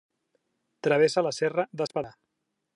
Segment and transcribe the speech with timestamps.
[0.87, 2.15] Travessa la Serra d'Espadà.